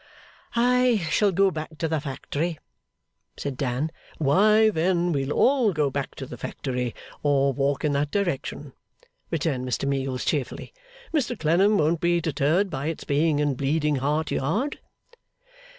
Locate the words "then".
4.71-5.11